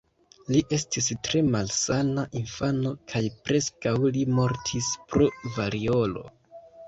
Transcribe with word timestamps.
Li 0.53 0.59
estis 0.77 1.09
tre 1.27 1.41
malsana 1.55 2.23
infano 2.39 2.93
kaj 3.13 3.21
preskaŭ 3.49 3.93
li 4.17 4.25
mortis 4.41 4.91
pro 5.13 5.29
variolo. 5.59 6.25